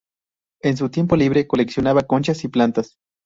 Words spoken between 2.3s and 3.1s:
y plantas.